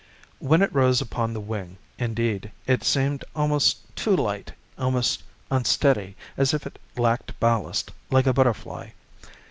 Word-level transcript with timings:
When 0.39 0.63
it 0.63 0.73
rose 0.73 0.99
upon 0.99 1.31
the 1.31 1.39
wing, 1.39 1.77
indeed, 1.99 2.51
it 2.65 2.83
seemed 2.83 3.23
almost 3.35 3.95
too 3.95 4.15
light, 4.15 4.51
almost 4.75 5.21
unsteady, 5.51 6.15
as 6.35 6.55
if 6.55 6.65
it 6.65 6.79
lacked 6.97 7.39
ballast, 7.39 7.91
like 8.09 8.25
a 8.25 8.33
butterfly. 8.33 8.89